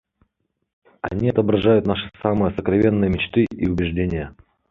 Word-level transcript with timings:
Они 1.03 1.29
отражают 1.29 1.85
наши 1.85 2.09
самые 2.23 2.55
сокровенные 2.55 3.07
мечты 3.11 3.45
и 3.51 3.67
убеждения. 3.67 4.35